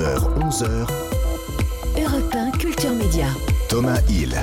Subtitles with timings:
[0.00, 0.64] 9h, 11h.
[2.00, 3.26] Europe 1 Culture Média.
[3.68, 4.34] Thomas Hill.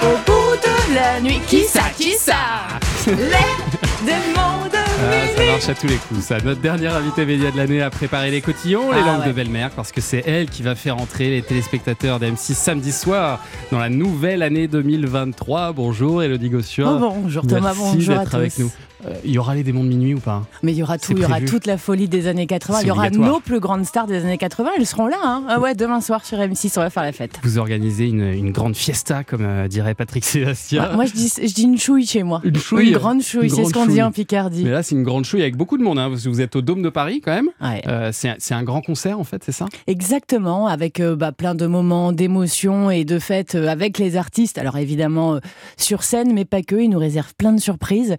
[0.00, 2.68] Au bout de la nuit, qui ça, qui ça?
[3.06, 6.20] Les démons de Ah, ça marche à tous les coups.
[6.20, 6.38] Ça.
[6.44, 9.26] Notre dernière invitée média de l'année a préparé les cotillons, les Ah langues ouais.
[9.28, 13.40] de belle-mère, parce que c'est elle qui va faire entrer les téléspectateurs d'M6 samedi soir
[13.70, 15.72] dans la nouvelle année 2023.
[15.72, 16.98] Bonjour Elodie Gossuin.
[17.00, 18.36] Oh, bonjour Thomas, Merci bonjour à d'être tous.
[18.36, 18.70] avec nous.
[19.06, 20.44] Euh, Il y aura les démons de minuit ou pas?
[20.64, 22.84] Mais il y aura tout, il y aura toute la folie des années 80, C'est
[22.84, 25.16] il y aura nos plus grandes stars des années 80, elles seront là.
[25.22, 25.44] Hein.
[25.48, 27.38] Ah ouais, demain soir sur M6, on va faire la fête.
[27.44, 30.82] Vous organisez une, une grande fiesta, comme euh, dirait Patrick Sébastien.
[30.90, 32.40] Ouais, moi je dis, je dis une chouille chez moi.
[32.42, 32.90] Une chouille.
[32.90, 34.64] grande chouille, Une c'est ce qu'on dit en Picardie.
[34.64, 36.82] Mais là, c'est une grande chouille avec beaucoup de monde, hein, vous êtes au Dôme
[36.82, 37.48] de Paris quand même.
[37.60, 37.82] Ouais.
[37.86, 39.66] Euh, c'est un- grand concert en fait, c'est ça?
[39.86, 44.58] Exactement, avec euh, bah, plein de moments d'émotion et de fête euh, avec les artistes.
[44.58, 45.38] Alors évidemment
[45.76, 46.76] sur scène, mais pas que.
[46.76, 48.16] Ils nous réservent plein de surprises.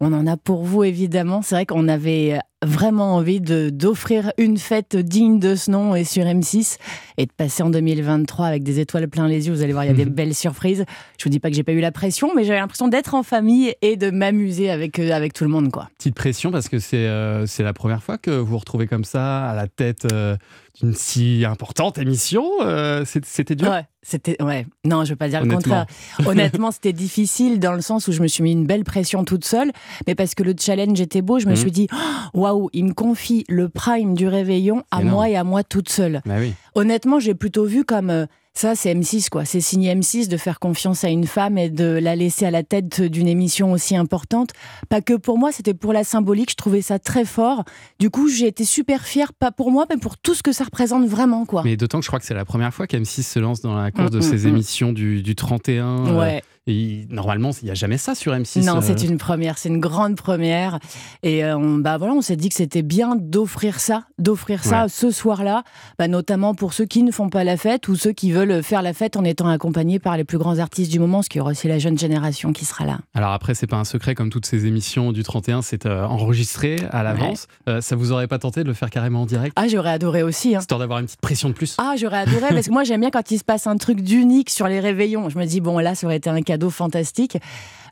[0.00, 1.42] On en a pour vous évidemment.
[1.42, 6.24] C'est vrai qu'on avait vraiment envie d'offrir une fête digne de ce nom et sur
[6.24, 6.76] M6
[7.16, 9.54] et de passer en 2023 avec des étoiles plein les yeux.
[9.54, 10.10] Vous allez voir, il y a des Mhm.
[10.12, 10.84] belles surprises.
[11.18, 13.22] Je vous dis pas que j'ai pas eu la pression, mais j'avais l'impression d'être en
[13.22, 15.88] famille et de m'amuser avec euh, avec tout le monde, quoi.
[15.98, 19.04] Petite pression parce que c'est euh, c'est la première fois que vous vous retrouvez comme
[19.04, 20.36] ça à la tête euh,
[20.78, 22.44] d'une si importante émission.
[22.62, 23.68] euh, C'était dur?
[23.70, 24.66] Ouais, c'était ouais.
[24.84, 25.86] Non, je veux pas dire le contraire.
[26.26, 29.44] Honnêtement, c'était difficile dans le sens où je me suis mis une belle pression toute
[29.44, 29.72] seule,
[30.06, 31.56] mais parce que le challenge était beau, je me Mhm.
[31.56, 31.88] suis dit
[32.34, 35.14] Oh, waouh, il me confie le prime du réveillon à Énorme.
[35.14, 36.22] moi et à moi toute seule.
[36.24, 36.54] Bah oui.
[36.74, 38.26] Honnêtement, j'ai plutôt vu comme euh,
[38.60, 39.46] ça, c'est M6 quoi.
[39.46, 42.62] C'est signé M6 de faire confiance à une femme et de la laisser à la
[42.62, 44.50] tête d'une émission aussi importante.
[44.90, 46.50] Pas que pour moi, c'était pour la symbolique.
[46.50, 47.64] Je trouvais ça très fort.
[47.98, 50.64] Du coup, j'ai été super fière, pas pour moi, mais pour tout ce que ça
[50.64, 51.62] représente vraiment quoi.
[51.64, 53.90] Mais d'autant que je crois que c'est la première fois qu'M6 se lance dans la
[53.90, 54.48] course de mm, ces mm.
[54.48, 55.84] émissions du, du 31.
[56.08, 56.42] euh, Ouais.
[56.70, 58.64] Et normalement, il n'y a jamais ça sur M6.
[58.64, 60.78] Non, euh, c'est une première, c'est une grande première.
[61.22, 64.82] Et euh, on, bah voilà, on s'est dit que c'était bien d'offrir ça, d'offrir ça
[64.84, 64.88] Ouais.
[64.88, 65.64] ce soir-là,
[65.98, 68.82] bah, notamment pour ceux qui ne font pas la fête ou ceux qui veulent faire
[68.82, 71.42] la fête en étant accompagnés par les plus grands artistes du moment, parce qu'il y
[71.42, 72.98] aura aussi la jeune génération qui sera là.
[73.14, 76.76] Alors après, c'est pas un secret comme toutes ces émissions du 31, c'est euh, enregistré
[76.90, 77.46] à l'avance.
[77.68, 80.22] Euh, ça vous aurait pas tenté de le faire carrément en direct, Ah, j'aurais adoré
[80.22, 80.54] aussi.
[80.54, 80.60] Hein.
[80.60, 83.10] histoire d'avoir une petite pression de plus Ah, j'aurais adoré parce que moi j'aime bien
[83.10, 85.28] quand il se passe un truc d'unique sur les réveillons.
[85.30, 87.38] Je me dis bon là ça aurait été un cadeau fantastique.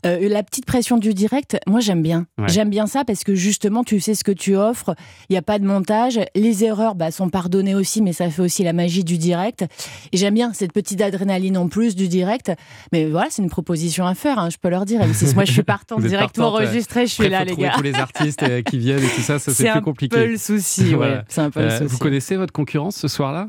[0.07, 2.27] Euh, la petite pression du direct, moi j'aime bien.
[2.39, 2.49] Ouais.
[2.49, 4.95] J'aime bien ça parce que justement tu sais ce que tu offres.
[5.29, 6.21] Il n'y a pas de montage.
[6.35, 9.65] Les erreurs bah, sont pardonnées aussi, mais ça fait aussi la magie du direct.
[10.13, 12.53] Et j'aime bien cette petite adrénaline en plus du direct.
[12.93, 14.39] Mais voilà, c'est une proposition à faire.
[14.39, 15.01] hein, je peux leur dire.
[15.01, 17.07] M6, moi je suis partante directement enregistrée.
[17.07, 17.73] Je suis là les gars.
[17.77, 20.17] tous les artistes euh, qui viennent et tout ça, ça c'est C'est plus un compliqué.
[20.17, 20.95] peu le souci.
[20.95, 21.17] Voilà.
[21.17, 21.23] ouais.
[21.29, 21.85] C'est un peu le Euh, souci.
[21.91, 23.49] vous connaissez votre concurrence ce soir-là?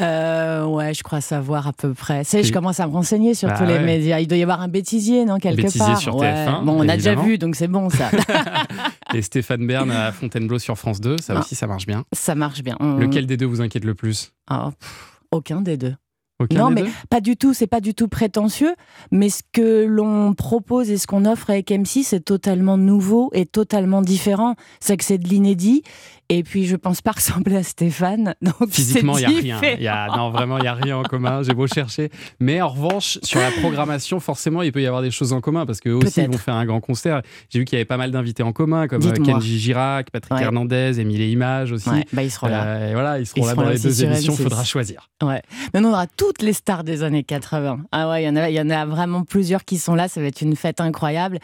[0.00, 2.22] Euh, ouais, je crois savoir à peu près.
[2.24, 3.82] C'est, je Et- commence à me renseigner sur Bah tous les ouais.
[3.84, 4.20] médias.
[4.20, 5.85] Il doit y avoir un bêtisier, non, quelque Bêtisier part.
[5.94, 6.32] Sur Ouais.
[6.32, 8.10] TF1, Bon, on a déjà vu, donc c'est bon, ça.
[9.14, 11.40] Et Stéphane Bern à Fontainebleau sur France 2, ça Ah.
[11.40, 12.04] aussi ça marche bien.
[12.12, 12.76] ça marche bien.
[12.80, 14.32] On- Lequel des deux vous inquiète le plus?
[14.48, 15.94] Ah, pff, Aucun des deux.
[16.38, 17.54] Aucun non, mais pas du tout.
[17.54, 18.74] C'est pas du tout prétentieux.
[19.10, 23.46] Mais ce que l'on propose et ce qu'on offre avec M6, c'est totalement nouveau et
[23.46, 24.54] totalement différent.
[24.78, 25.82] C'est que c'est de l'inédit.
[26.28, 28.34] Et puis, je pense pas ressembler à Stéphane.
[28.42, 29.76] Donc Physiquement, il n'y a rien.
[29.78, 31.42] Y a, non, vraiment, il n'y a rien en commun.
[31.42, 32.10] J'ai beau chercher.
[32.40, 35.66] Mais en revanche, sur la programmation, forcément, il peut y avoir des choses en commun
[35.66, 37.22] parce qu'eux aussi, ils vont faire un grand concert.
[37.50, 39.12] J'ai vu qu'il y avait pas mal d'invités en commun, comme euh.
[39.12, 40.42] Kenji Girac, Patrick Ouais.
[40.42, 41.88] Hernandez, Émile Images aussi.
[41.88, 42.64] Ouais, bah, ils seront là.
[42.64, 44.32] Euh, et voilà, ils seront Ils là seront dans là les deux émissions.
[44.32, 44.36] M6.
[44.38, 45.08] Il faudra choisir.
[45.22, 45.42] Ouais.
[45.72, 47.80] Maintenant, on aura toutes les stars des années 80.
[47.92, 50.08] Ah ouais, il y en a, il y en a vraiment plusieurs qui sont là.
[50.08, 51.38] Ça va être une fête incroyable.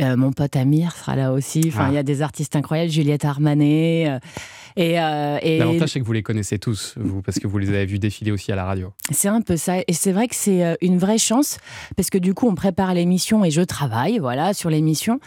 [0.00, 1.62] Euh, mon pote Amir sera là aussi.
[1.68, 1.88] Enfin, Ah.
[1.90, 2.90] il y a des artistes incroyables.
[2.90, 4.08] Juliette Armanet.
[4.08, 4.18] euh,
[4.76, 7.68] et, euh, et L'avantage, c'est que vous les connaissez tous, vous, parce que vous les
[7.70, 8.92] avez vus défiler aussi à la radio.
[9.10, 9.78] c'est un peu ça.
[9.88, 11.58] Et c'est vrai que c'est euh, une vraie chance
[11.96, 15.18] parce que du coup, on prépare l'émission et je travaille, voilà, sur l'émission.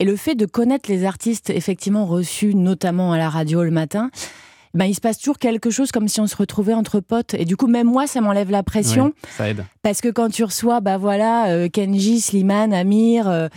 [0.00, 4.10] Et le fait de connaître les artistes effectivement reçus, notamment à la radio le matin,
[4.72, 7.34] ben, il se passe toujours quelque chose comme si on se retrouvait entre potes.
[7.34, 9.12] Et du coup, même moi, ça m'enlève la pression.
[9.36, 9.64] Ça aide.
[9.82, 13.48] Parce que quand tu reçois, bah voilà, Kenji, Slimane, Amir,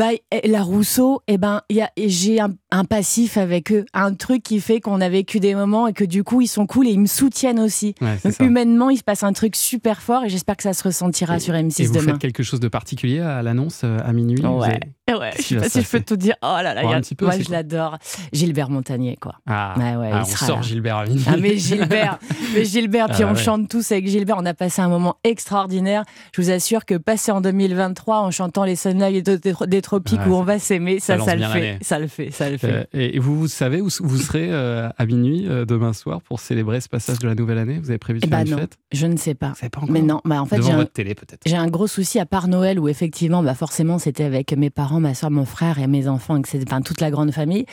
[0.00, 3.36] euh, eh ben, eh, la Rousseau, eh ben, il y a- j'ai un, un passif
[3.36, 6.40] avec eux, un truc qui fait qu'on a vécu des moments et que du coup,
[6.40, 7.94] ils sont cool et ils me soutiennent aussi.
[8.00, 8.44] Ouais, c'est Donc ça.
[8.44, 11.40] humainement, il se passe un truc super fort et j'espère que ça se ressentira Et-
[11.40, 12.12] sur Et M6 vous demain.
[12.12, 14.40] faites quelque chose de particulier à l'annonce euh, à minuit?
[14.42, 14.80] Vous Ouais.
[15.08, 16.34] Avez- Ouais, je sais pas si je peux te dire.
[16.42, 17.96] Oh là là, a- peu, moi je l'adore.
[18.32, 19.36] Gilbert Montagnier, quoi.
[19.46, 20.62] Ah, Ouais, ouais, ah, il on sort là.
[20.62, 21.24] Gilbert à minuit.
[21.28, 22.18] Ah mais Gilbert,
[22.54, 23.40] mais Gilbert, puis Ah on ouais.
[23.42, 24.36] chante tous avec Gilbert.
[24.38, 26.02] On a passé un moment extraordinaire.
[26.34, 29.24] Je vous assure que passer en 2023 en chantant les Sunlight
[29.68, 32.58] des, tropiques où on va s'aimer, ça ça, le fait, ça le fait, ça le
[32.58, 32.72] fait.
[32.72, 36.40] Euh, et vous, vous savez où vous serez euh, à minuit euh, demain soir pour
[36.40, 37.78] célébrer ce passage de la nouvelle année?
[37.80, 38.76] Vous avez prévu de Eh faire bah une fête?
[38.92, 39.50] je ne sais pas.
[39.50, 41.42] Vous savez pas encore Mais non, bah en fait Devant j'ai un, télé peut-être.
[41.46, 44.95] j'ai un gros souci à part Noël où effectivement, bah forcément c'était avec mes parents,
[45.00, 47.66] ma soeur, mon frère et mes enfants, et que c'est enfin, toute la grande famille.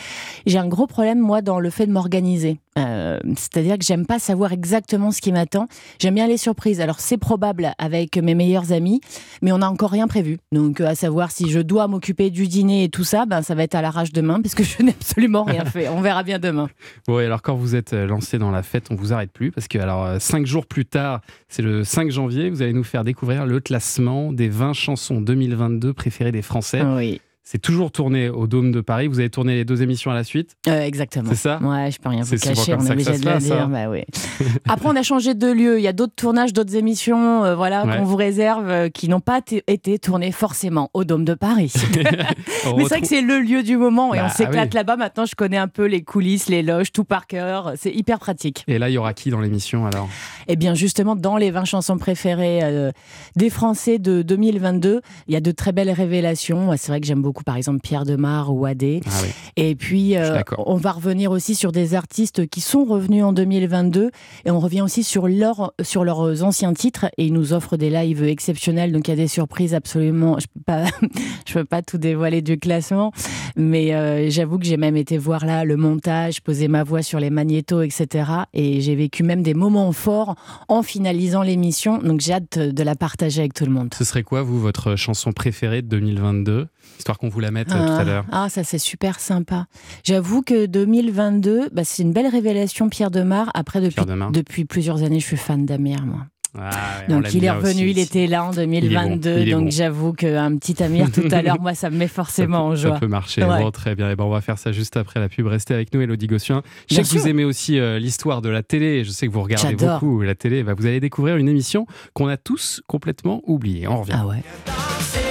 [0.46, 2.60] J'ai un gros problème moi dans le fait de m'organiser.
[2.78, 5.68] Euh, C'est-à-dire que j'aime pas savoir exactement ce qui m'attend.
[6.00, 6.82] J'aime bien les surprises.
[6.82, 9.02] Alors c'est probable avec mes meilleurs amis,
[9.42, 10.40] mais on n'a encore rien prévu.
[10.52, 13.56] Donc euh, à savoir si je dois m'occuper du dîner et tout ça, ben ça
[13.56, 15.88] va être à l'arrache demain parce que je n'ai absolument rien fait.
[15.90, 16.70] On verra bien demain.
[17.08, 19.52] Bon, et alors quand vous êtes euh, lancé dans la fête, on vous arrête plus
[19.52, 23.04] parce que alors cinq jours plus tard, c'est le 5 janvier, vous allez nous faire
[23.04, 26.82] découvrir le classement des 20 chansons 2022 préférées des Français.
[26.82, 29.08] Oui, C'est toujours tourné au Dôme de Paris.
[29.08, 30.56] Vous avez tourné les deux émissions à la suite.
[30.70, 31.30] Euh, exactement.
[31.30, 33.62] C'est ça Ouais, je peux rien vous cacher, on est obligé de le dire.
[33.64, 33.68] hein.
[33.70, 34.04] Bah oui.
[34.70, 35.78] Après, on a changé de lieu.
[35.78, 37.98] Il y a d'autres tournages, d'autres émissions euh, voilà, Ouais.
[37.98, 41.74] qu'on vous réserve euh, qui n'ont pas été tournées forcément au Dôme de Paris.
[42.66, 44.76] On Mais c'est vrai que c'est le lieu du moment et Bah, on s'éclate oui.
[44.76, 44.96] là-bas.
[44.96, 47.74] Maintenant, je connais un peu les coulisses, les loges, tout par cœur.
[47.76, 48.64] C'est hyper pratique.
[48.70, 50.08] Et là, il y aura qui dans l'émission alors?
[50.48, 52.92] Eh bien, justement, dans les 20 chansons préférées
[53.36, 56.72] des Français de 2022, il y a de très belles révélations.
[56.78, 59.02] C'est vrai que j'aime beaucoup, par exemple, Pierre Demar ou Adé.
[59.06, 59.30] Ah oui.
[59.56, 64.12] Et puis, euh, on va revenir aussi sur des artistes qui sont revenus en 2022
[64.46, 67.90] et on revient aussi sur, leur, sur leurs anciens titres et ils nous offrent des
[67.90, 68.92] lives exceptionnels.
[68.92, 70.38] Donc, il y a des surprises absolument.
[70.40, 70.86] Je peux pas,
[71.48, 73.12] je peux pas tout dévoiler du classement,
[73.56, 77.20] mais euh, j'avoue que j'ai même été voir là le montage, poser ma voix sur
[77.20, 78.30] les magnétos, etc.
[78.54, 80.36] Et j'ai vécu même des moments forts
[80.68, 81.98] en finalisant l'émission.
[82.00, 83.94] Donc, j'ai hâte de la partager avec tout le monde.
[83.94, 87.86] Ce serait quoi, vous, votre chanson préférée de 2022 Histoire qu'on vous la mette euh,
[87.86, 88.26] tout à Ah, l'heure.
[88.32, 89.66] Ah, ça c'est super sympa.
[90.04, 93.50] J'avoue que 2022, bah, c'est une belle révélation, Pierre Demar.
[93.54, 94.32] Après, depuis, Demar.
[94.32, 96.20] depuis plusieurs années, je suis fan d'Amir, moi.
[96.56, 96.70] Ah,
[97.10, 97.90] Donc il est revenu, aussi.
[97.90, 99.34] il était là en Il est 2022.
[99.34, 99.70] bon, il est donc bon.
[99.72, 102.94] j'avoue qu'un petit Amir tout à l'heure, moi, ça me met forcément peut- en joie.
[102.94, 103.44] Ça peut marcher.
[103.44, 103.58] Ouais.
[103.60, 104.12] Bon, très bien.
[104.12, 105.48] Et ben, on va faire ça juste après la pub.
[105.48, 106.62] Restez avec nous, Elodie Gossuin.
[106.92, 109.04] Je sais que vous aimez aussi euh, l'histoire de la télé.
[109.04, 110.62] Je sais que vous regardez beaucoup la télé.
[110.62, 113.88] Bah, vous allez découvrir une émission qu'on a tous complètement oubliée.
[113.88, 114.14] On revient.
[114.16, 114.44] Ah ouais.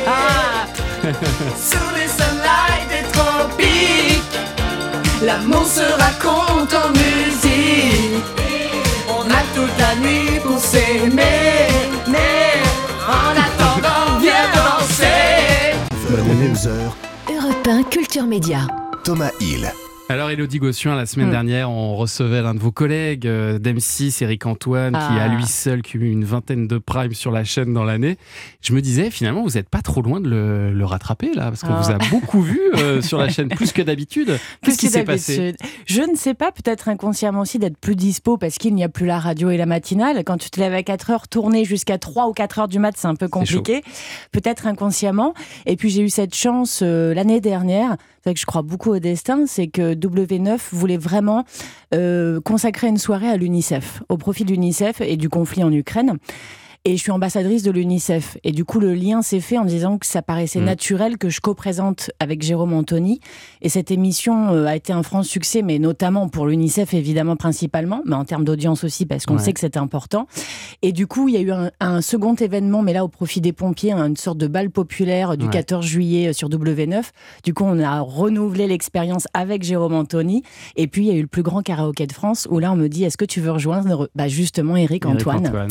[0.09, 0.52] Ah
[1.57, 4.39] Sous les sunlights des tropiques,
[5.23, 8.23] l'amour se raconte en musique.
[9.09, 11.67] On a toute la nuit pour s'aimer,
[12.07, 12.63] mais
[13.09, 15.75] en attendant, viens danser.
[16.53, 16.71] 11h,
[17.35, 18.67] Europe 1 Culture Média.
[19.03, 19.73] Thomas Hill.
[20.13, 21.31] Alors, Elodie Gossuin, la semaine Mm.
[21.31, 25.23] dernière, on recevait l'un de vos collègues euh, d'M6, Eric Antoine, qui Ah.
[25.25, 28.19] à lui seul cumule une vingtaine de primes sur la chaîne dans l'année.
[28.61, 31.63] Je me disais, finalement, vous n'êtes pas trop loin de le, le rattraper, là, parce
[31.63, 31.81] qu'on Ah.
[31.81, 34.39] vous a beaucoup vu euh, sur la chaîne, plus que d'habitude.
[34.63, 35.55] Qu'est-ce qui s'est passé?
[35.87, 39.07] Je ne sais pas, peut-être inconsciemment aussi d'être plus dispo parce qu'il n'y a plus
[39.07, 40.25] la radio et la matinale.
[40.27, 42.93] Quand tu te lèves à 4 heures, tourner jusqu'à 3 ou 4 heures du mat,
[42.99, 43.83] c'est un peu compliqué.
[44.31, 45.33] Peut-être inconsciemment.
[45.65, 48.99] Et puis j'ai eu cette chance euh, l'année dernière, c'est que je crois beaucoup au
[48.99, 51.45] destin, c'est que W9 voulait vraiment
[51.95, 56.19] euh, consacrer une soirée à l'UNICEF, au profit de l'UNICEF et du conflit en Ukraine.
[56.85, 58.39] Et je suis ambassadrice de l'UNICEF.
[58.43, 60.65] Et du coup, le lien s'est fait en disant que ça paraissait Mm.
[60.65, 63.21] naturel que je co-présente avec Jérôme Anthony.
[63.61, 68.03] Et cette émission euh, a été un franc succès, mais notamment pour l'UNICEF, évidemment, principalement,
[68.05, 69.43] mais en termes d'audience aussi, parce qu'on Ouais.
[69.43, 70.27] sait que c'était important.
[70.83, 73.41] Et du coup, il y a eu un, un second événement, mais là, au profit
[73.41, 75.53] des pompiers, une sorte de bal populaire du Ouais.
[75.53, 77.05] 14 juillet euh, sur W9.
[77.45, 80.43] Du coup, on a renouvelé l'expérience avec Jérôme Anthony.
[80.75, 82.77] Et puis, il y a eu le plus grand karaoké de France, où là, on
[82.77, 85.69] me dit, est-ce que tu veux rejoindre bah, justement Eric Eric Antoine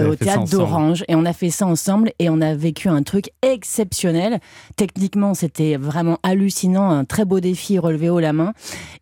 [0.00, 0.45] euh, au théâtre.
[0.50, 4.40] d'Orange et on a fait ça ensemble et on a vécu un truc exceptionnel.
[4.76, 8.52] Techniquement, c'était vraiment hallucinant, un très beau défi relevé haut la main.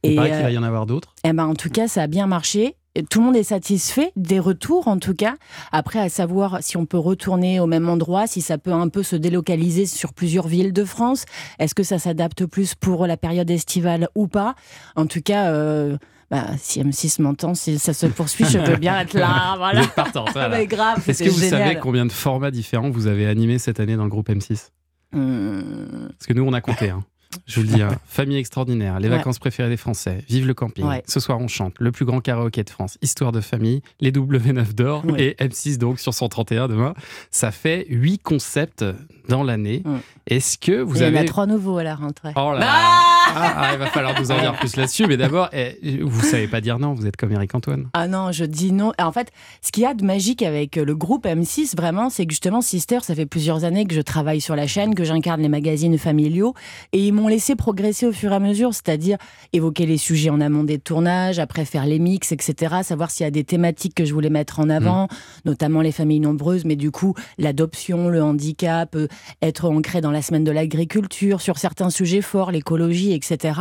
[0.02, 1.14] Il Et paraît qu'il euh, va y en avoir d'autres.
[1.24, 2.76] eh ben, en tout cas, ça a bien marché.
[3.10, 5.34] Tout le monde est satisfait des retours, en tout cas.
[5.72, 9.02] Après, à savoir si on peut retourner au même endroit, si ça peut un peu
[9.02, 11.24] se délocaliser sur plusieurs villes de France.
[11.58, 14.54] Est-ce que ça s'adapte plus pour la période estivale ou pas?
[14.94, 15.96] En tout cas, euh,
[16.30, 19.50] bah, si M6 m'entend, si ça se poursuit, je veux bien être là.
[19.52, 19.82] Vous Voilà.
[19.82, 20.48] êtes partante, voilà.
[20.56, 21.62] Mais grave, Est-ce que vous génial.
[21.68, 24.70] savez combien de formats différents vous avez animés cette année dans le groupe M6
[25.14, 26.90] Hum, Parce que nous, on a compté.
[26.90, 27.04] hein.
[27.46, 27.98] Je vous le dis, hein.
[28.06, 29.16] Famille extraordinaire, les Ouais.
[29.16, 31.02] vacances préférées des Français, Vive le camping, Ouais.
[31.06, 34.74] Ce soir on chante, le plus grand karaoké de France, Histoire de famille, les W9
[34.74, 35.36] d'or Ouais.
[35.38, 36.94] et M6 donc sur 131 demain.
[37.30, 38.84] Ça fait huit concepts
[39.28, 39.82] dans l'année.
[39.84, 39.98] Ouais.
[40.26, 41.18] Est-ce que vous il y en avez...
[41.18, 42.32] a trois nouveaux à la rentrée.
[42.36, 45.06] Oh là là Ah Ah, Il va falloir nous en dire plus là-dessus.
[45.06, 47.88] Mais d'abord, eh, vous savez pas dire non, vous êtes comme Eric Antoine.
[47.92, 48.92] Ah non, je dis non.
[48.98, 52.24] En fait, ce qu'il y a de magique avec euh, le groupe M6, vraiment, c'est
[52.26, 55.40] que justement, Sister, ça fait plusieurs années que je travaille sur la chaîne, que j'incarne
[55.42, 56.54] les magazines familiaux,
[56.92, 59.18] et ils m'ont laissé progresser au fur et à mesure, c'est-à-dire
[59.52, 63.26] évoquer les sujets en amont des tournages, après faire les mix, etc., savoir s'il y
[63.26, 65.08] a des thématiques que je voulais mettre en avant,
[65.44, 69.08] notamment les familles nombreuses, mais du coup, l'adoption, le handicap, euh,
[69.42, 73.60] être ancré dans la semaine de l'agriculture, sur certains sujets forts, l'écologie, etc.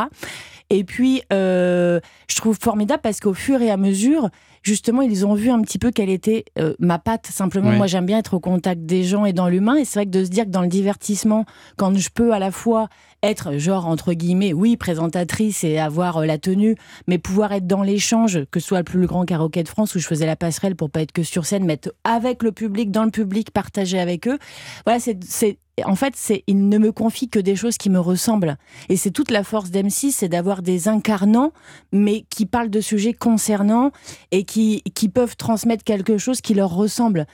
[0.74, 4.30] Et puis, euh, je trouve formidable parce qu'au fur et à mesure,
[4.64, 7.28] justement, ils ont vu un petit peu quelle était euh, ma patte.
[7.28, 9.76] Simplement, moi, j'aime bien être au contact des gens et dans l'humain.
[9.76, 11.46] Et c'est vrai que de se dire que dans le divertissement,
[11.78, 12.90] quand je peux à la fois
[13.22, 16.76] être, genre, entre guillemets, oui, présentatrice et avoir euh, la tenue,
[17.06, 20.00] mais pouvoir être dans l'échange, que ce soit le plus grand karaoké de France où
[20.00, 22.90] je faisais la passerelle pour pas être que sur scène, mais être avec le public,
[22.90, 24.40] dans le public, partager avec eux.
[24.88, 28.58] Voilà, c'est, en fait, c'est, ils ne me confient que des choses qui me ressemblent.
[28.90, 31.52] Et c'est toute la force d'M6, c'est d'avoir des incarnants,
[31.92, 33.92] mais qui parlent de sujets concernants
[34.32, 37.26] et qui, qui peuvent transmettre quelque chose qui leur ressemble.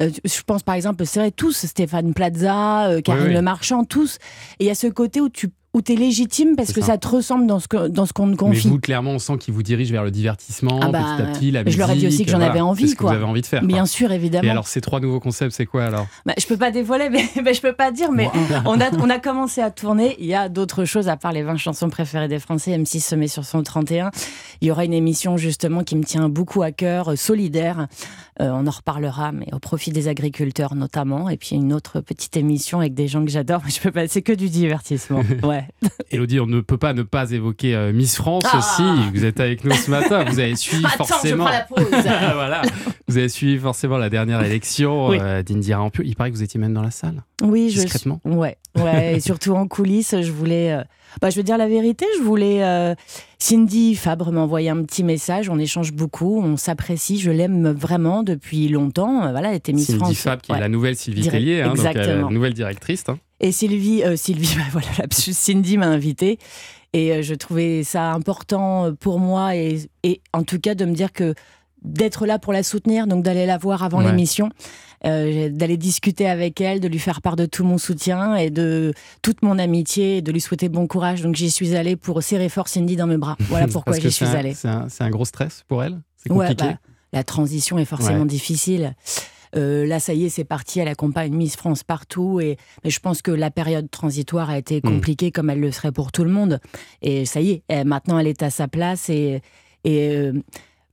[0.00, 3.34] Euh, je pense par exemple, c'est vrai, tous, Stéphane Plaza, euh, Karine Oui, oui.
[3.34, 4.18] Le Marchand, tous.
[4.60, 6.86] Et il y a ce côté où tu où es légitime parce que ça.
[6.88, 6.98] ça.
[6.98, 8.68] te ressemble dans ce que- dans ce qu'on te Mais confie.
[8.68, 11.50] vous, clairement, on sent qu'il vous dirige vers le divertissement, Ah bah, petit à petit,
[11.50, 11.74] la musique.
[11.74, 12.52] je leur ai dit aussi que j'en voilà.
[12.52, 13.10] avais envie, C'est ce que quoi.
[13.10, 13.62] vous avez envie de faire.
[13.62, 13.86] Bien quoi.
[13.86, 14.46] sûr, évidemment.
[14.46, 16.06] Et alors, ces trois nouveaux concepts, c'est quoi alors?
[16.26, 18.10] Bah, je peux pas dévoiler, mais, mais je peux pas dire.
[18.12, 18.28] Mais
[18.64, 20.16] on a, on a commencé à tourner.
[20.18, 22.76] Il y a d'autres choses à part les 20 chansons préférées des Français.
[22.76, 24.10] M6 se met sur son 31.
[24.60, 27.86] Il y aura une émission justement qui me tient beaucoup à cœur, euh, solidaire.
[28.40, 31.28] Euh, on en reparlera, mais au profit des agriculteurs notamment.
[31.28, 33.62] Et puis une autre petite émission avec des gens que j'adore.
[33.68, 34.08] Je peux pas.
[34.08, 35.22] C'est que du divertissement.
[35.42, 35.57] Ouais.
[36.10, 38.82] Elodie, on ne peut pas ne pas évoquer euh, Miss France Ah aussi.
[39.14, 40.24] Vous êtes avec nous ce matin.
[40.24, 41.46] Vous avez suivi Attends, forcément.
[41.46, 41.86] je la pause.
[42.34, 42.62] voilà.
[43.06, 45.18] Vous avez suivi forcément la dernière élection Oui.
[45.20, 46.02] euh, d'Indira Ampio.
[46.04, 47.22] Il paraît que vous étiez même dans la salle.
[47.42, 48.20] Oui, je Discrètement.
[48.24, 50.72] Ouais, ouais, et surtout en coulisses, je voulais.
[50.72, 50.82] euh,
[51.22, 52.62] bah, je veux dire la vérité, je voulais.
[52.64, 52.94] euh,
[53.38, 58.22] Cindy Fabre m'a envoyé un petit message, on échange beaucoup, on s'apprécie, je l'aime vraiment
[58.24, 59.30] depuis longtemps.
[59.30, 60.16] Voilà, elle était Miss Cindy France.
[60.18, 60.58] Fab, qui Ouais.
[60.58, 63.04] est la nouvelle Sylvie Direct- Tellier, hein, donc nouvelle directrice.
[63.08, 63.18] hein.
[63.40, 66.38] Et Sylvie, euh, Sylvie, bah, voilà, Cindy m'a invitée.
[66.92, 70.84] Et euh, je trouvais ça important euh, pour moi, et, et en tout cas de
[70.84, 71.34] me dire que
[71.82, 74.06] d'être là pour la soutenir, donc d'aller la voir avant Ouais.
[74.06, 74.48] l'émission,
[75.04, 78.92] euh, d'aller discuter avec elle, de lui faire part de tout mon soutien et de
[79.22, 81.22] toute mon amitié, et de lui souhaiter bon courage.
[81.22, 83.36] Donc j'y suis allée pour serrer fort Cindy dans mes bras.
[83.48, 84.54] Voilà pourquoi j'y suis allée.
[84.54, 86.78] C'est un, gros stress pour elle C'est Ouais, compliqué bah,
[87.12, 88.26] la transition est forcément Ouais.
[88.26, 88.94] difficile.
[89.56, 90.80] Euh, là, ça y est, c'est parti.
[90.80, 92.40] Elle accompagne Miss France partout.
[92.40, 94.80] Et, mais je pense que la période transitoire a été Mm.
[94.82, 96.60] compliquée comme elle le serait pour tout le monde.
[97.02, 99.08] Et ça y est, maintenant, elle est à sa place.
[99.08, 99.40] Et,
[99.84, 100.32] et euh,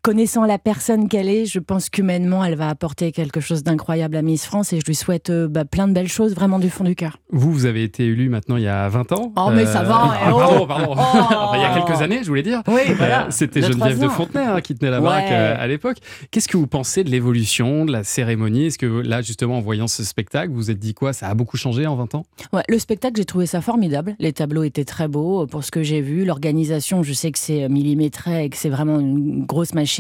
[0.06, 4.22] connaissant la personne qu'elle est, je pense qu'humainement, elle va apporter quelque chose d'incroyable à
[4.22, 4.72] Miss France.
[4.72, 7.18] Et je lui souhaite euh, bah, plein de belles choses, vraiment du fond du cœur.
[7.32, 9.34] Vous, vous avez été élu maintenant il y a 20 ans.
[9.36, 10.38] Oh, mais ça va, ah, eh oh.
[10.38, 10.86] Pardon, pardon.
[10.92, 11.00] Oh.
[11.00, 12.62] Enfin, il y a quelques années, je voulais dire.
[12.68, 14.08] Oui, Euh, C'était Geneviève de.
[14.08, 15.32] Fontenay hein, qui tenait la baraque Ouais.
[15.32, 15.98] euh, à l'époque.
[16.30, 18.68] Qu'est-ce que vous pensez de l'évolution, de la cérémonie?
[18.68, 21.14] Est-ce que là, justement, en voyant ce spectacle, vous vous êtes dit quoi?
[21.14, 22.26] Ça a beaucoup changé en 20 ans?
[22.54, 24.16] Ouais, le spectacle, j'ai trouvé ça formidable.
[24.20, 26.26] Les tableaux étaient très beaux euh, pour ce que j'ai vu.
[26.26, 29.95] L'organisation, je sais que c'est millimétré et que c'est vraiment une grosse machine.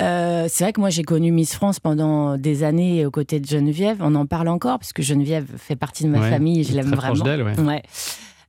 [0.00, 3.46] Euh, c'est vrai que moi j'ai connu Miss France pendant des années aux côtés de
[3.46, 3.98] Geneviève.
[4.00, 6.72] On en parle encore parce que Geneviève fait partie de ma Ouais, famille et je
[6.74, 7.24] l'aime vraiment.
[7.24, 7.58] d'elle, ouais.
[7.58, 7.82] Ouais.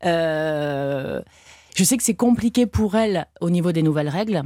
[0.05, 1.21] Euh,
[1.75, 4.43] je sais que c'est compliqué pour elle au niveau des nouvelles règles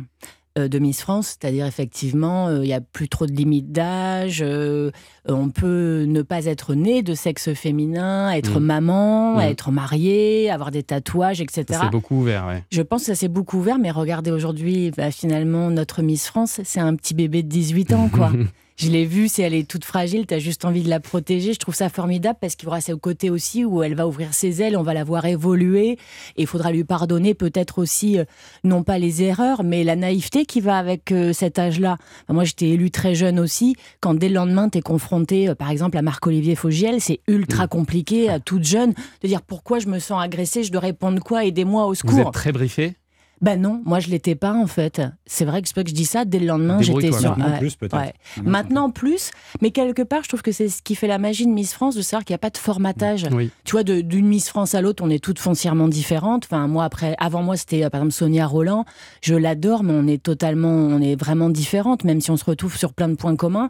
[0.55, 4.91] de Miss France, c'est-à-dire effectivement, euh, il n'y a plus trop de limites d'âge, euh,
[5.27, 8.63] on peut ne pas être né de sexe féminin, être Mm.
[8.63, 9.41] maman, Mm.
[9.41, 11.63] être marié, avoir des tatouages, etc.
[11.69, 12.63] Ça s'est beaucoup ouvert, ouais.
[12.71, 16.59] Je pense que ça s'est beaucoup ouvert, mais regardez aujourd'hui, bah, finalement, notre Miss France,
[16.63, 18.31] c'est un petit bébé de 18 ans, quoi.
[18.75, 21.53] Je l'ai vue, c'est elle est toute fragile, tu as juste envie de la protéger.
[21.53, 24.33] Je trouve ça formidable parce qu'il y aura ce côté aussi où elle va ouvrir
[24.33, 25.97] ses ailes, on va la voir évoluer et
[26.37, 28.25] il faudra lui pardonner peut-être aussi, euh,
[28.63, 31.97] non pas les erreurs, mais la naïveté qui va avec euh, cet âge-là.
[32.29, 33.75] Moi, j'étais élue très jeune aussi.
[34.01, 37.67] Quand dès le lendemain, tu es confronté, euh, par exemple, à Marc-Olivier Fogiel, c'est ultra
[37.67, 41.45] compliqué, à toute jeune, de dire pourquoi je me sens agressée, je dois répondre quoi,
[41.45, 42.19] aidez-moi au Vous secours.
[42.19, 42.95] êtes très briefé
[43.43, 45.01] Ben non, moi je l'étais pas en fait.
[45.25, 47.37] C'est vrai que c'est pas que je dis ça, dès le lendemain j'étais sur.
[47.37, 47.97] maintenant plus, peut-être.
[47.97, 48.13] ouais.
[48.41, 49.31] Maintenant plus,
[49.61, 51.93] mais quelque part je trouve que c'est ce qui fait la magie de Miss France,
[51.93, 53.27] de savoir qu'il n'y a pas de formatage.
[53.33, 53.51] Oui.
[53.65, 56.45] Tu vois, d'une Miss France à l'autre, on est toutes foncièrement différentes.
[56.45, 58.85] Enfin, moi après, avant moi c'était euh, par exemple Sonia Roland.
[59.21, 62.77] Je l'adore, mais on est totalement, on est vraiment différentes, même si on se retrouve
[62.77, 63.69] sur plein de points communs.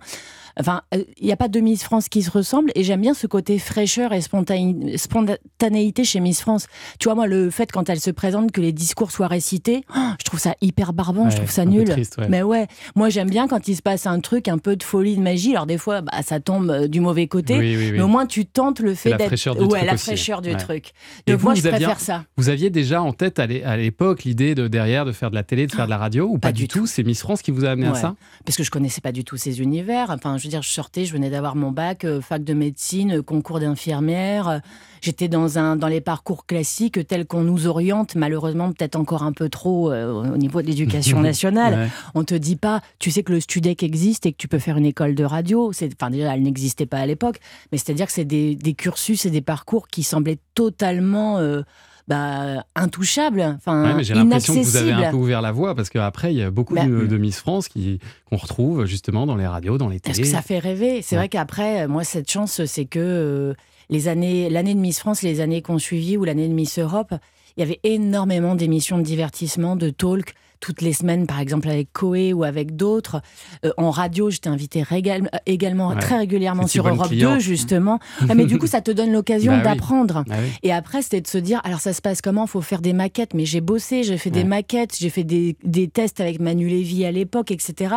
[0.60, 3.14] Enfin, euh, il n'y a pas de Miss France qui se ressemble et j'aime bien
[3.14, 6.68] ce côté fraîcheur et spontané- spontanéité chez Miss France.
[7.00, 10.00] Tu vois, moi, le fait quand elle se présente que les discours soient récités, oh,
[10.20, 11.88] je trouve ça hyper barbant, je trouve ça nul.
[11.90, 12.28] triste, ouais.
[12.30, 15.16] Mais ouais, moi j'aime bien quand il se passe un truc, un peu de folie,
[15.16, 15.52] de magie.
[15.52, 17.58] Alors des fois, bah, ça tombe euh, du mauvais côté.
[17.58, 17.92] Oui, oui, oui.
[17.94, 19.28] Mais au moins, tu tentes le fait la d'être.
[19.28, 20.06] fraîcheur du ouais, la aussi.
[20.06, 20.58] fraîcheur du Ouais.
[20.58, 20.92] truc.
[21.28, 22.24] Donc vous, moi, vous je aviez préfère ça.
[22.38, 25.36] Vous aviez déjà en tête à l'é- à l'époque l'idée de derrière de faire de
[25.36, 27.42] la télé, de faire de la radio ou pas, Pas du tout C'est Miss France
[27.42, 28.16] qui vous a amené à ça?
[28.46, 30.10] Parce que je connaissais pas du tout ces univers.
[30.10, 33.20] Enfin, je veux dire, je sortais, je venais d'avoir mon bac, euh, fac de médecine,
[33.20, 34.50] euh, concours d'infirmière.
[34.50, 34.60] euh,
[35.00, 39.32] J'étais dans un dans les parcours classiques tels qu'on nous oriente, malheureusement peut-être encore un
[39.34, 41.74] peu trop euh, au niveau de l'éducation nationale.
[41.74, 41.88] Ouais.
[42.14, 44.78] On te dit pas, tu sais que le Studec existe et que tu peux faire
[44.78, 45.72] une école de radio.
[45.74, 47.40] C'est, enfin déjà, elle n'existait pas à l'époque,
[47.72, 51.62] mais c'est-à-dire que c'est des, des cursus et des parcours qui semblaient totalement euh,
[52.08, 55.90] bah, intouchable, enfin Ouais, j'ai l'impression que vous avez un peu ouvert la voie parce
[55.90, 59.36] qu'après, il y a beaucoup Bah, de, de Miss France qui- qu'on retrouve justement dans
[59.36, 60.28] les radios, dans les Parce télés.
[60.30, 61.02] que ça fait rêver?
[61.02, 61.22] C'est Ouais.
[61.22, 63.54] vrai qu'après, moi, cette chance, c'est que euh,
[63.90, 67.14] les années, l'année de Miss France, les années qu'on suivit, ou l'année de Miss Europe,
[67.56, 71.92] il y avait énormément d'émissions de divertissement, de talk, toutes les semaines, par exemple avec
[71.92, 73.22] Coé ou avec d'autres.
[73.66, 76.00] Euh, en radio, j'étais invitée régal- également Ouais.
[76.00, 77.34] très régulièrement sur Europe cliente.
[77.34, 78.00] 2, justement.
[78.30, 79.64] Ah, mais du coup, ça te donne l'occasion Bah oui.
[79.66, 80.24] d'apprendre.
[80.30, 80.48] Ah oui.
[80.64, 82.48] Et après, c'était de se dire, alors ça se passe comment?
[82.48, 83.34] Faut faire des maquettes.
[83.34, 84.42] Mais j'ai bossé, j'ai fait Ouais.
[84.42, 87.96] des maquettes, j'ai fait des, des tests avec Manu Lévy à l'époque, etc.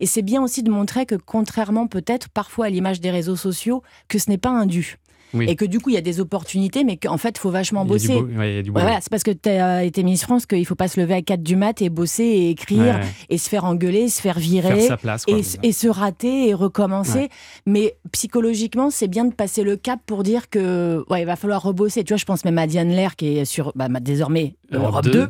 [0.00, 3.82] Et c'est bien aussi de montrer que, contrairement peut-être parfois à l'image des réseaux sociaux,
[4.08, 4.96] que ce n'est pas un dû.
[5.34, 5.46] Oui.
[5.48, 7.84] Et que du coup, il y a des opportunités, mais qu'en fait, il faut vachement
[7.84, 8.14] bosser.
[8.16, 11.14] ouais, voilà, c'est parce que tu as été Miss France qu'il faut pas se lever
[11.14, 13.00] à 4 du mat et bosser et écrire Ouais.
[13.28, 15.24] et se faire engueuler, se faire Faire virer sa place.
[15.24, 15.36] quoi.
[15.38, 17.28] et, et se rater et recommencer.
[17.66, 21.62] Mais psychologiquement, c'est bien de passer le cap pour dire que ouais, il va falloir
[21.62, 22.04] rebosser.
[22.04, 24.88] Tu vois, je pense même à Diane Lair qui est sur bah, ma- désormais Europe
[24.90, 25.10] Europe 2.
[25.12, 25.28] 2.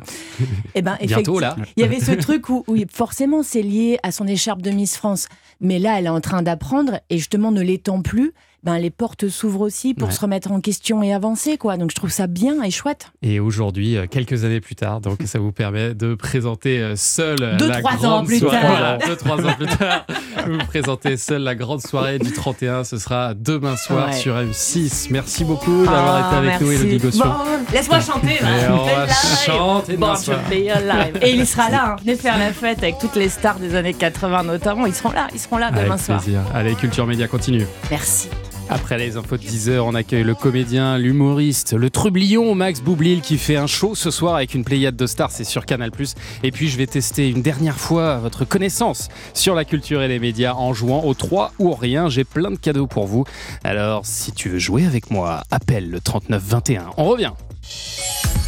[0.75, 1.55] Et ben, Bientôt là.
[1.77, 4.97] Il y avait ce truc où, où forcément c'est lié à son écharpe de Miss
[4.97, 5.27] France.
[5.59, 8.33] Mais là, elle est en train d'apprendre et justement ne l'étant plus.
[8.63, 10.13] Ben, les portes s'ouvrent aussi pour Ouais.
[10.13, 11.57] se remettre en question et avancer.
[11.57, 11.77] quoi.
[11.77, 13.11] Donc je trouve ça bien et chouette.
[13.23, 17.37] Et aujourd'hui, euh, quelques années plus tard, donc ça vous permet de présenter euh, seul
[17.41, 18.59] euh, Deux, la trois ans grande plus soirée.
[18.61, 18.69] tard.
[18.71, 20.05] Voilà, deux, trois ans plus tard,
[20.47, 22.83] vous présentez seul la grande soirée du 31.
[22.83, 24.13] Ce sera demain soir Ouais.
[24.13, 25.07] sur M6.
[25.09, 26.71] Merci beaucoup d'avoir été avec nous.
[26.71, 27.25] Elodie Gossuin.
[27.25, 28.35] Bon, laisse-moi chanter.
[28.35, 28.73] Et là.
[28.73, 29.07] on va
[30.15, 31.17] chanter alive.
[31.23, 31.95] Et il sera là, hein.
[32.03, 34.85] venez faire la fête avec toutes les stars des années 80 notamment.
[34.85, 36.21] Ils seront là, ils seront là demain Avec soir.
[36.21, 36.41] plaisir.
[36.53, 37.65] Allez, Culture Média continue.
[37.89, 38.29] Merci.
[38.73, 43.37] Après les infos de 10h, on accueille le comédien, l'humoriste, le trublion Max Boublil qui
[43.37, 45.91] fait un show ce soir avec une pléiade de stars, c'est sur Canal+.
[46.43, 50.19] Et puis je vais tester une dernière fois votre connaissance sur la culture et les
[50.19, 52.07] médias en jouant au 3 ou au rien.
[52.07, 53.25] J'ai plein de cadeaux pour vous.
[53.65, 56.91] Alors si tu veux jouer avec moi, appelle le 3921.
[56.95, 57.33] On revient.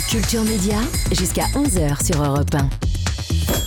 [0.10, 0.78] Culture Média,
[1.12, 3.63] jusqu'à 11h sur Europe 1.